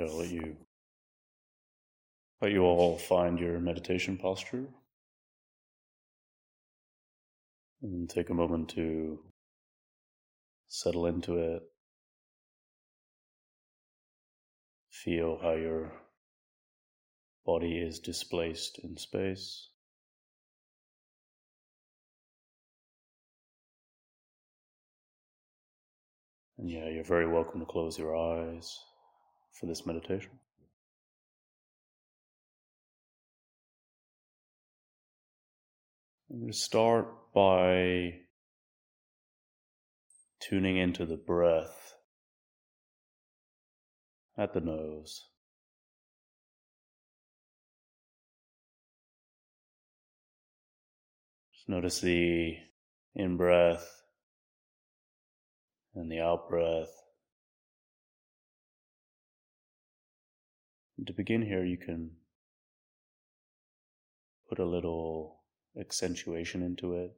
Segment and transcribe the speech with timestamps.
[0.00, 0.56] I'll let you
[2.40, 4.66] let you all find your meditation posture
[7.82, 9.18] and take a moment to
[10.68, 11.62] settle into it.
[14.90, 15.92] Feel how your
[17.44, 19.68] body is displaced in space.
[26.56, 28.78] And yeah, you're very welcome to close your eyes
[29.58, 30.30] for this meditation.
[36.30, 38.14] I'm going to start by
[40.40, 41.94] tuning into the breath
[44.36, 45.24] at the nose.
[51.54, 52.56] Just notice the
[53.14, 53.86] in breath
[55.94, 56.92] and the out breath.
[60.98, 62.10] And to begin here, you can
[64.48, 65.38] put a little
[65.78, 67.12] accentuation into it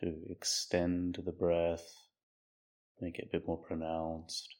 [0.00, 1.86] to extend the breath,
[3.00, 4.54] make it a bit more pronounced.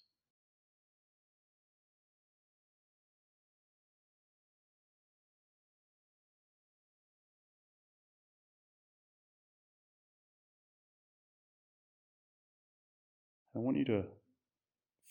[13.54, 14.04] I want you to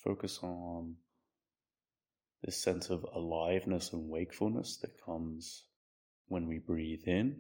[0.04, 0.95] focus on
[2.44, 5.66] this sense of aliveness and wakefulness that comes
[6.28, 7.36] when we breathe in,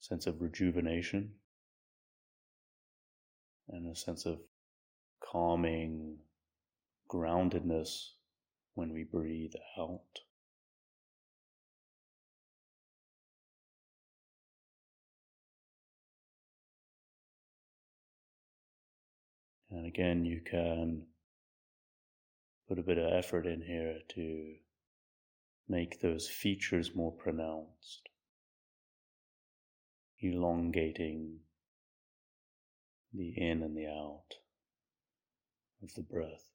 [0.00, 1.32] sense of rejuvenation,
[3.68, 4.40] and a sense of
[5.20, 6.18] calming
[7.08, 8.10] groundedness
[8.74, 10.00] when we breathe out.
[19.70, 21.04] And again, you can
[22.70, 24.54] put a bit of effort in here to
[25.68, 28.08] make those features more pronounced,
[30.20, 31.40] elongating
[33.12, 34.36] the in and the out
[35.82, 36.49] of the breath.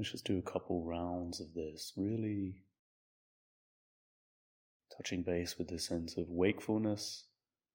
[0.00, 2.62] Let's just do a couple rounds of this, really
[4.96, 7.24] touching base with the sense of wakefulness,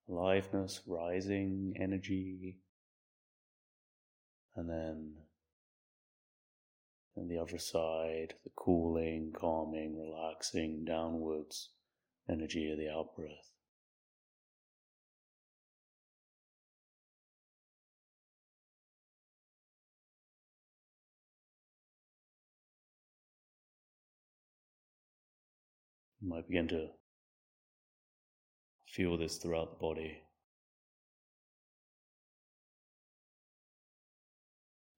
[0.10, 2.58] aliveness, rising energy,
[4.56, 5.14] and then
[7.16, 11.70] on the other side, the cooling, calming, relaxing, downwards
[12.28, 13.52] energy of the out breath.
[26.26, 26.88] You might begin to
[28.88, 30.24] feel this throughout the body.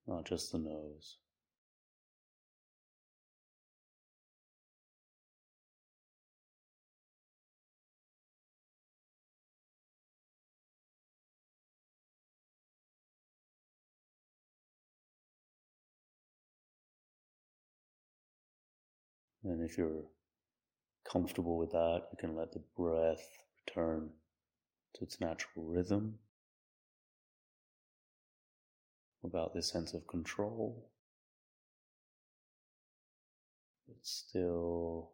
[0.08, 1.18] Not just the nose.
[19.44, 20.04] And if you're
[21.12, 24.10] comfortable with that, you can let the breath return
[24.96, 26.20] to its natural rhythm.
[29.24, 30.90] About this sense of control,
[33.88, 35.12] but still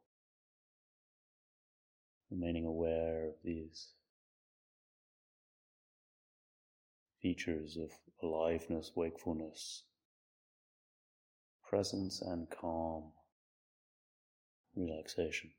[2.29, 3.93] remaining aware of these
[7.21, 7.89] features of
[8.21, 9.83] aliveness, wakefulness,
[11.67, 13.13] presence, and calm,
[14.75, 15.51] relaxation.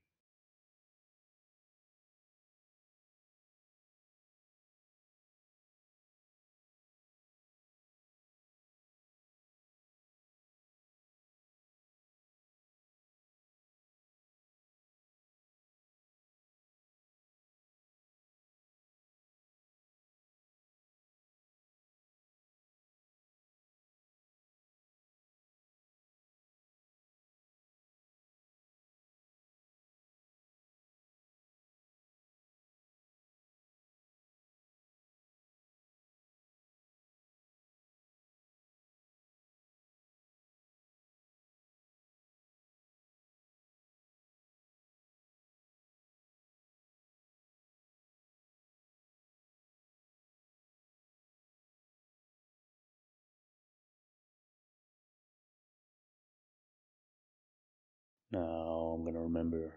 [58.35, 59.73] Now I'm going to remember,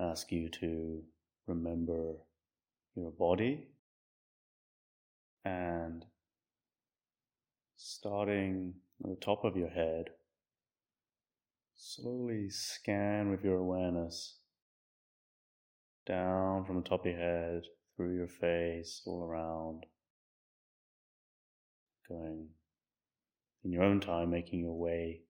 [0.00, 1.02] ask you to
[1.46, 2.14] remember
[2.96, 3.66] your body
[5.44, 6.06] and
[7.76, 8.72] starting
[9.04, 10.06] at the top of your head,
[11.76, 14.38] slowly scan with your awareness
[16.06, 19.84] down from the top of your head, through your face, all around,
[22.08, 22.46] going
[23.66, 25.20] in your own time, making your way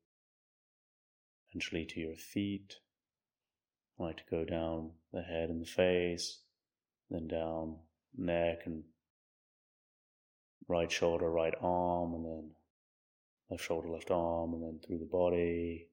[1.52, 2.76] eventually to your feet.
[3.98, 6.38] I like to go down the head and the face,
[7.10, 7.76] then down
[8.16, 8.84] neck and
[10.68, 12.50] right shoulder, right arm, and then
[13.50, 15.88] left shoulder, left arm, and then through the body,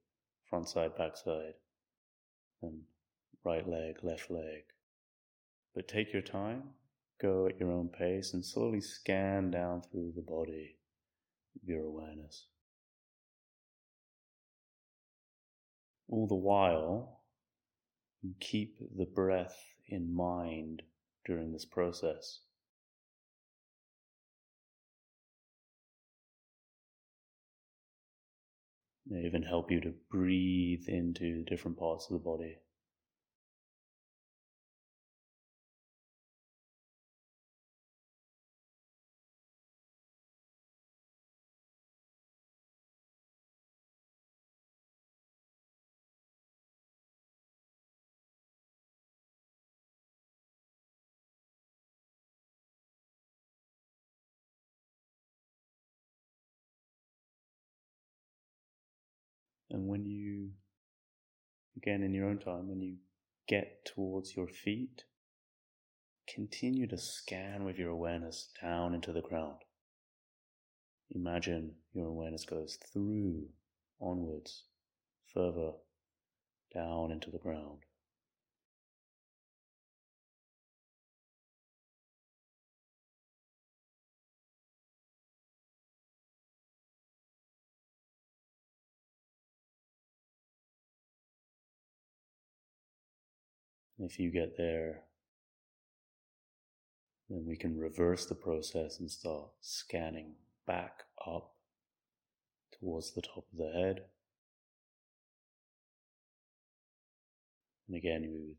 [0.50, 1.56] front side, back side,
[2.62, 2.82] and
[3.44, 4.64] right leg, left leg.
[5.76, 6.64] But take your time,
[7.22, 10.78] go at your own pace, and slowly scan down through the body
[11.54, 12.46] with your awareness.
[16.10, 17.22] All the while,
[18.40, 19.56] keep the breath
[19.88, 20.82] in mind
[21.26, 22.42] during this process.
[29.10, 32.58] may even help you to breathe into different parts of the body.
[59.70, 60.50] And when you,
[61.78, 62.96] again in your own time, when you
[63.48, 65.04] get towards your feet,
[66.28, 69.58] continue to scan with your awareness down into the ground.
[71.12, 73.48] Imagine your awareness goes through,
[74.00, 74.66] onwards,
[75.34, 75.72] further
[76.74, 77.80] down into the ground.
[94.00, 95.02] If you get there,
[97.30, 100.34] then we can reverse the process and start scanning
[100.66, 101.52] back up
[102.80, 104.02] towards the top of the head.
[107.88, 108.56] And again, we would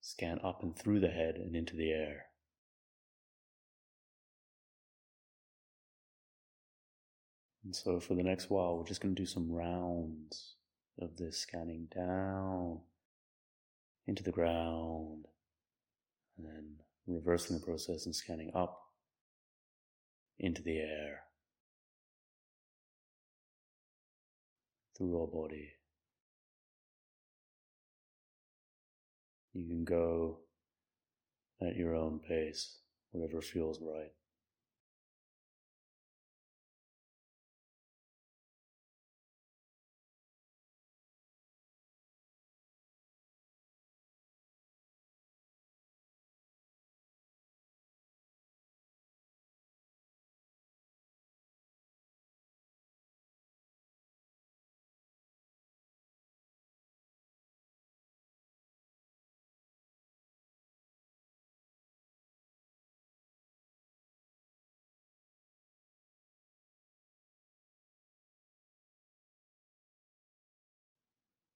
[0.00, 2.26] scan up and through the head and into the air.
[7.64, 10.54] And so for the next while, we're just going to do some rounds
[10.98, 12.80] of this scanning down
[14.08, 15.26] into the ground,
[16.36, 16.64] and then
[17.06, 18.80] reversing the process and scanning up
[20.38, 21.20] into the air
[24.96, 25.68] through our body.
[29.52, 30.38] You can go
[31.60, 32.78] at your own pace,
[33.10, 34.12] whatever feels right.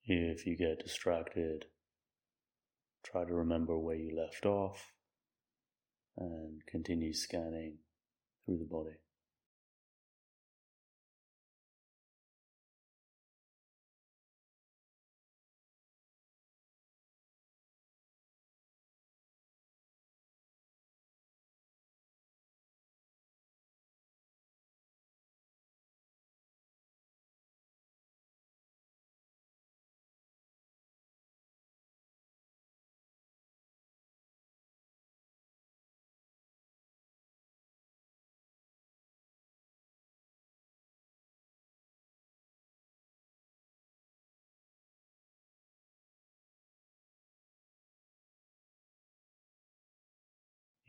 [0.04, 1.66] If you get distracted,
[3.04, 4.92] try to remember where you left off
[6.16, 7.78] and continue scanning
[8.44, 8.96] through the body.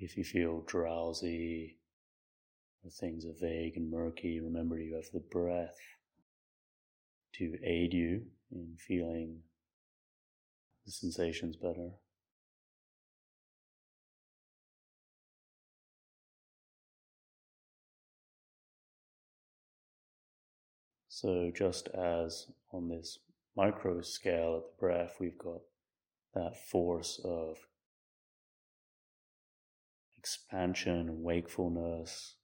[0.04, 1.78] If you feel drowsy
[2.84, 5.78] or things are vague and murky, remember you have the breath
[7.36, 9.40] to aid you in feeling
[10.86, 11.92] the sensations better.
[21.08, 23.20] So, just as on this
[23.56, 25.62] micro scale of the breath, we've got
[26.34, 27.56] that force of
[30.24, 32.36] expansion wakefulness,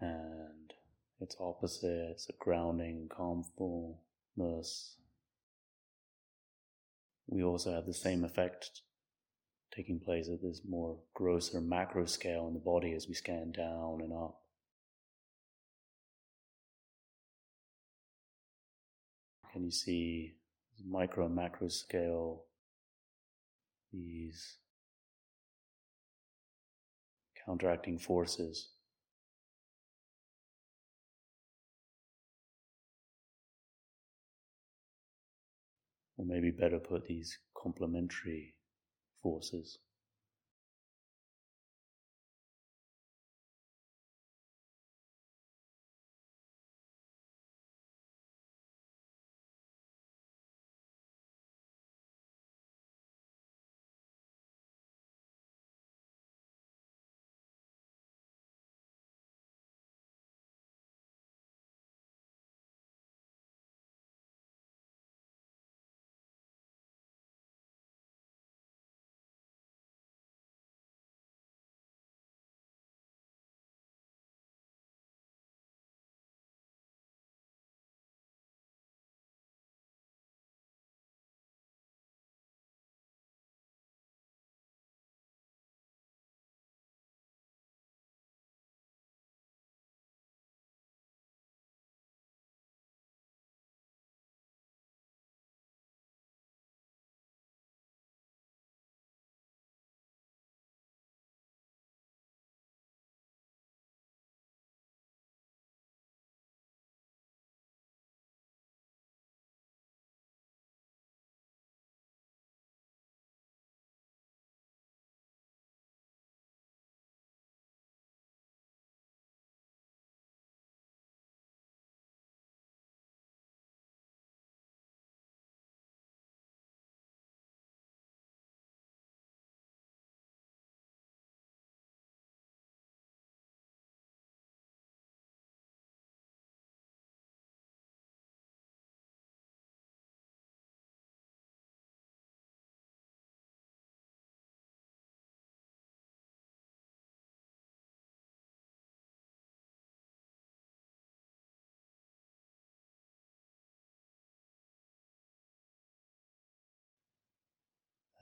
[0.00, 0.72] and
[1.20, 4.96] its opposite, it's a grounding calmfulness.
[7.28, 8.82] We also have the same effect
[9.72, 14.00] taking place at this more grosser macro scale in the body as we scan down
[14.02, 14.40] and up.
[19.52, 20.34] Can you see
[20.84, 22.42] micro and macro scale,
[23.92, 24.56] these
[27.46, 28.68] counteracting forces?
[36.18, 38.54] Or maybe better put these complementary
[39.22, 39.78] forces.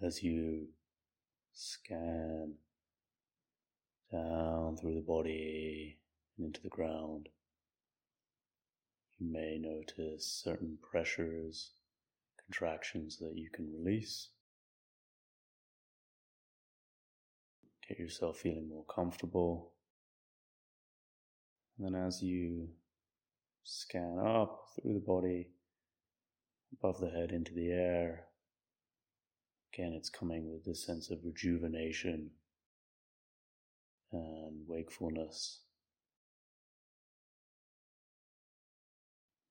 [0.05, 0.67] As you
[1.53, 2.55] scan
[4.13, 5.99] down through the body
[6.37, 7.29] and into the ground.
[9.19, 11.71] You may notice certain pressures,
[12.45, 14.29] contractions that you can release.
[17.89, 19.73] Get yourself feeling more comfortable.
[21.79, 22.69] And then as you
[23.63, 25.49] scan up through the body,
[26.73, 28.27] above the head into the air,
[29.75, 32.31] Again, it's coming with this sense of rejuvenation
[34.13, 35.63] and wakefulness.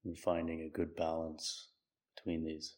[0.05, 1.67] And finding a good balance
[2.15, 2.75] between these.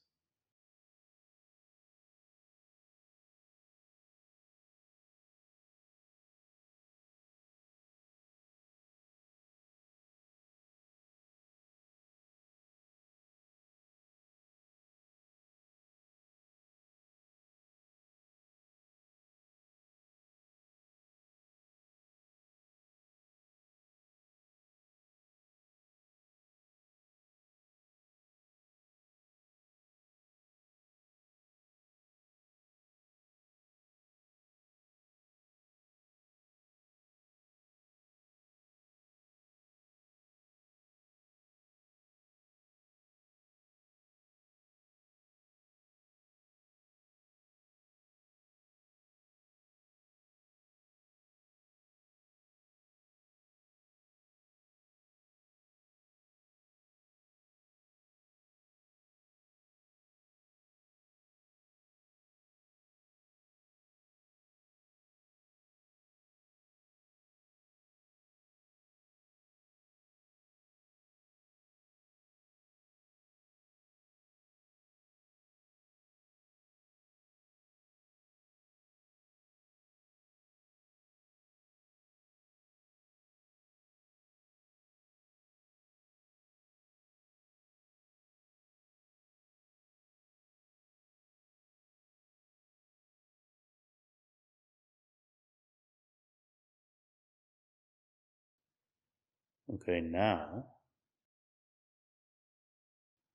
[99.74, 100.64] Okay, now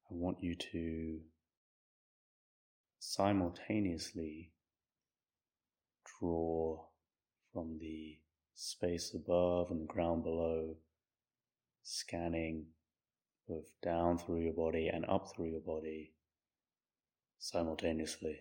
[0.08, 1.18] I want you to
[3.00, 4.52] simultaneously
[6.04, 6.84] draw
[7.52, 8.18] from the
[8.54, 10.76] space above and the ground below,
[11.82, 12.66] scanning
[13.48, 16.12] both down through your body and up through your body
[17.40, 18.40] simultaneously.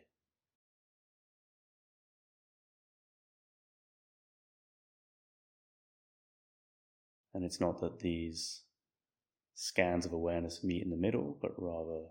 [7.39, 8.63] And it's not that these
[9.55, 12.07] scans of awareness meet in the middle, but rather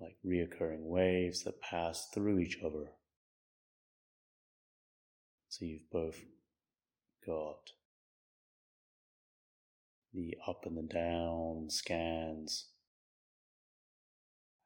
[0.00, 2.92] like reoccurring waves that pass through each other.
[5.50, 6.24] So you've both
[7.26, 7.72] got
[10.14, 12.68] the up and the down scans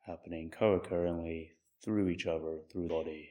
[0.07, 1.49] happening co occurringly
[1.85, 3.31] through each other, through the body.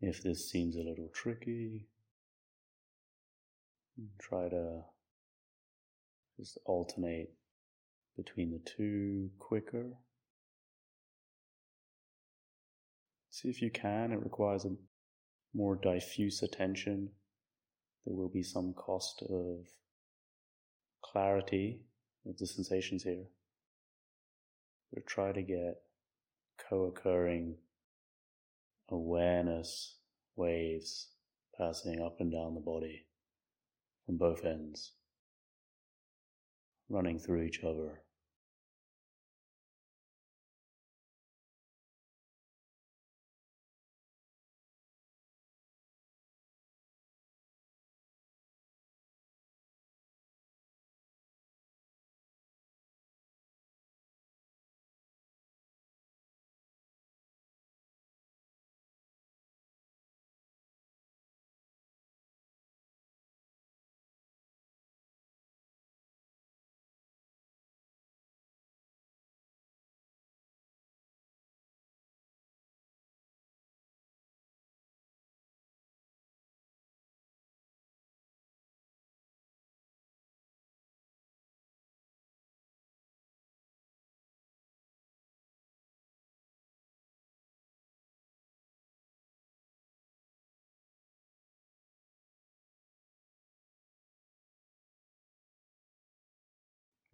[0.00, 1.86] If this seems a little tricky,
[4.20, 4.82] try to
[6.38, 7.30] just alternate
[8.16, 9.86] between the two quicker.
[13.30, 14.12] See if you can.
[14.12, 14.76] It requires a
[15.54, 17.10] more diffuse attention.
[18.04, 19.66] There will be some cost of
[21.02, 21.80] clarity
[22.26, 23.24] of the sensations here.
[24.92, 25.80] But try to get
[26.68, 27.56] co occurring
[28.88, 29.96] awareness
[30.36, 31.08] waves
[31.58, 33.06] passing up and down the body
[34.04, 34.92] from both ends,
[36.88, 38.02] running through each other.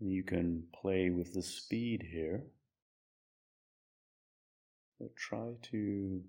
[0.05, 2.43] You can play with the speed here,
[4.99, 6.21] but try to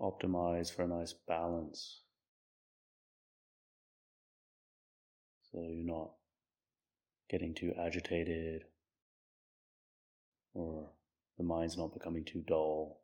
[0.00, 2.02] optimize for a nice balance.
[5.50, 6.10] So you're not
[7.28, 8.62] getting too agitated
[10.54, 10.88] or
[11.36, 13.00] the mind's not becoming too dull.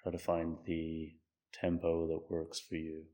[0.00, 1.12] Try to find the
[1.52, 3.06] tempo that works for you.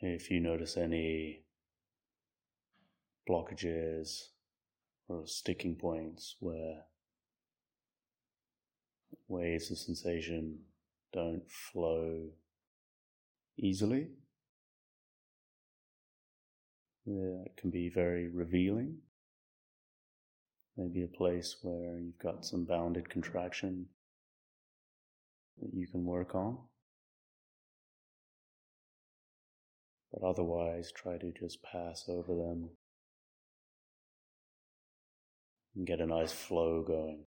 [0.00, 1.44] If you notice any
[3.28, 4.28] blockages
[5.08, 6.82] or sticking points where
[9.26, 10.58] waves of sensation
[11.12, 12.28] don't flow
[13.58, 14.08] easily,
[17.06, 18.98] it can be very revealing.
[20.76, 23.86] Maybe a place where you've got some bounded contraction
[25.62, 26.58] that you can work on.
[30.16, 32.70] But otherwise, try to just pass over them
[35.74, 37.26] and get a nice flow going.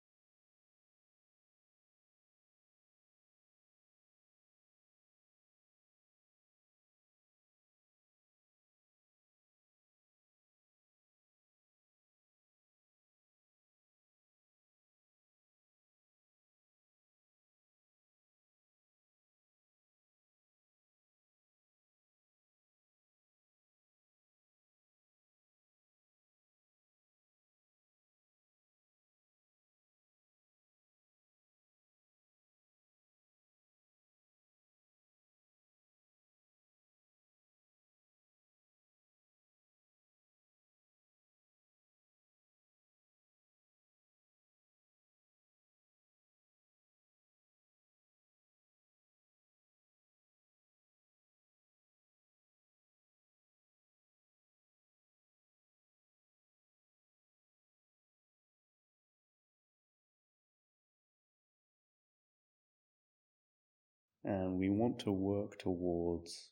[64.23, 66.49] And we want to work towards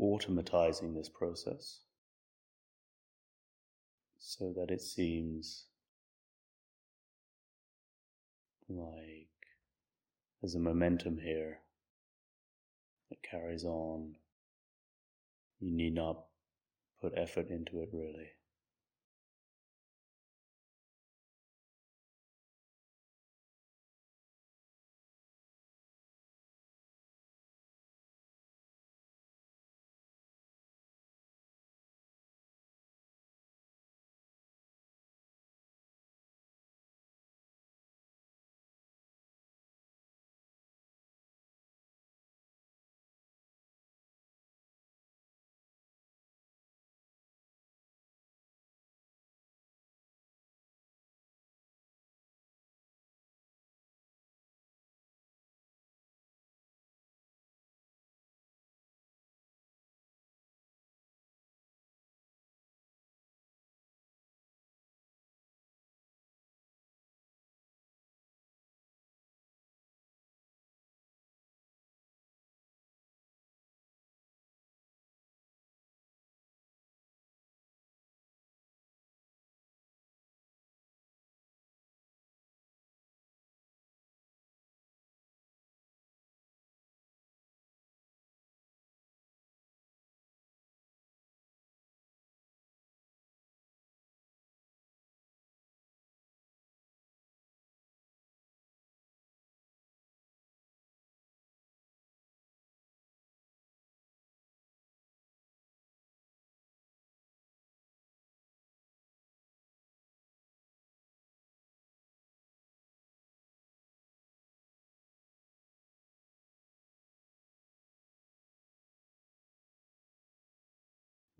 [0.00, 1.80] automatizing this process
[4.18, 5.66] so that it seems
[8.68, 9.28] like
[10.40, 11.58] there's a momentum here
[13.10, 14.16] that carries on.
[15.60, 16.24] You need not
[17.00, 18.30] put effort into it really.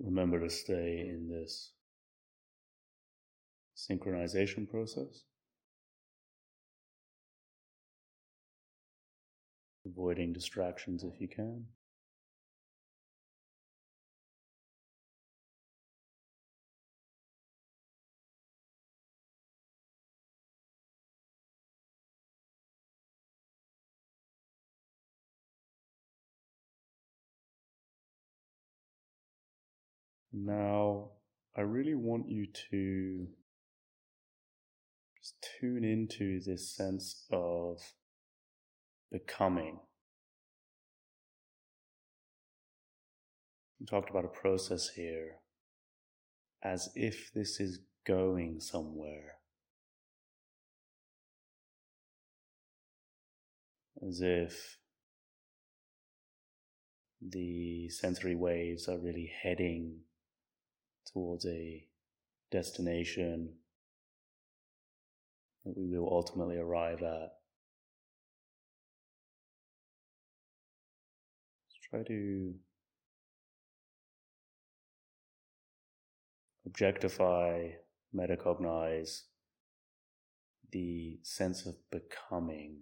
[0.04, 1.72] Remember to stay in this
[3.76, 5.22] synchronization process,
[9.86, 11.66] avoiding distractions if you can.
[30.32, 31.10] Now,
[31.54, 33.26] I really want you to
[35.18, 37.78] just tune into this sense of
[39.10, 39.78] becoming.
[43.78, 45.36] We talked about a process here
[46.62, 49.34] as if this is going somewhere.
[54.08, 54.78] As if
[57.20, 60.00] the sensory waves are really heading
[61.12, 61.86] towards a
[62.50, 63.54] destination
[65.64, 67.30] that we will ultimately arrive at.
[71.68, 72.54] Let's try to
[76.66, 77.68] objectify,
[78.14, 79.22] metacognize
[80.70, 82.78] the sense of becoming.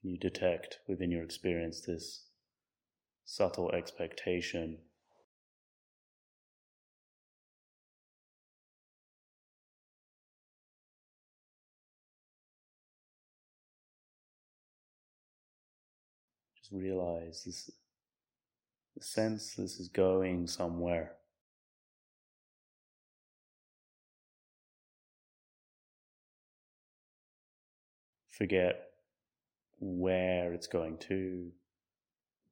[0.00, 2.26] Can you detect within your experience this
[3.24, 4.78] subtle expectation
[16.56, 17.70] just realize this
[18.96, 21.12] the sense this is going somewhere.
[28.30, 28.90] Forget
[29.80, 31.50] where it's going to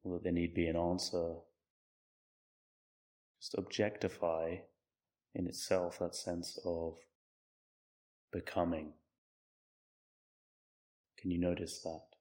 [0.05, 1.35] or that there need be an answer.
[3.41, 4.57] Just objectify
[5.35, 6.97] in itself that sense of
[8.33, 8.93] becoming.
[11.19, 12.12] Can you notice that?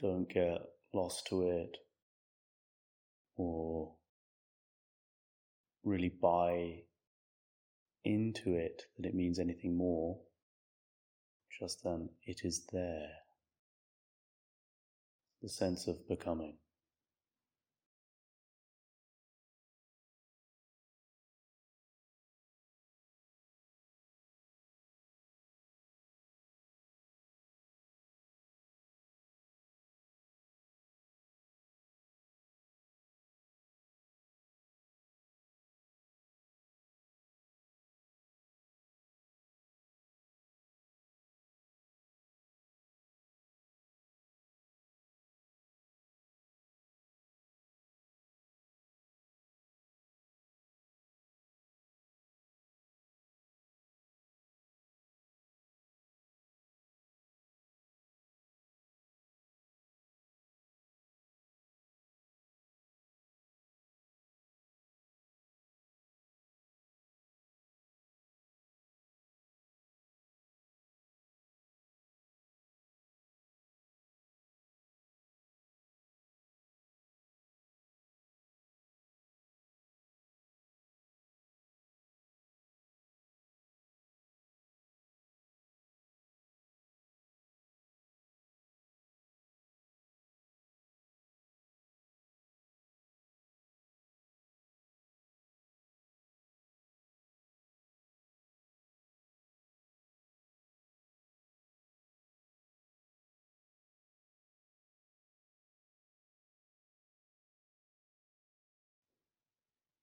[0.00, 0.58] Don't get
[0.94, 1.76] lost to it
[3.36, 3.92] or
[5.84, 6.82] really buy
[8.04, 10.18] into it that it means anything more.
[11.58, 13.08] Just then, it is there.
[15.42, 16.58] The sense of becoming.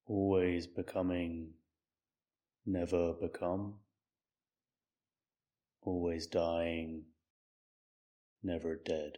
[0.08, 1.50] Always becoming,
[2.66, 3.76] never become,
[5.82, 7.04] always dying,
[8.44, 9.18] never dead.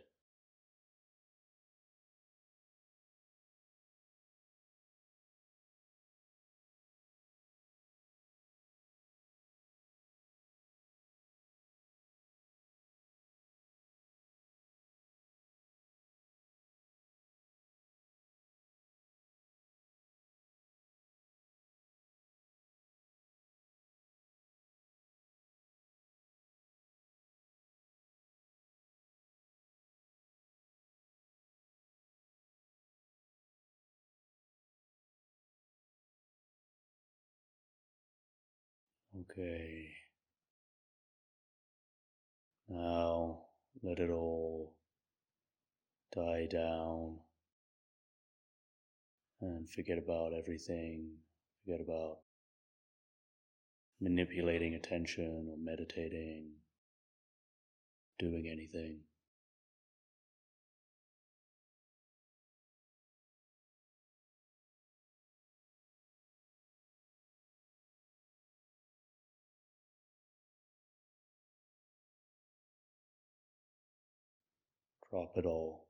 [39.20, 39.90] Okay.
[42.70, 43.40] Now
[43.82, 44.74] let it all
[46.14, 47.18] die down
[49.42, 51.18] and forget about everything.
[51.64, 52.20] Forget about
[54.00, 56.52] manipulating attention or meditating,
[58.20, 59.00] doing anything.
[75.10, 75.87] Drop it all.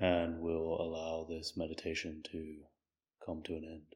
[0.00, 2.56] and will allow this meditation to
[3.24, 3.94] come to an end.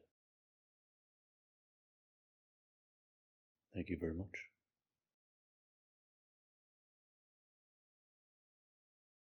[3.73, 4.54] Thank you very much.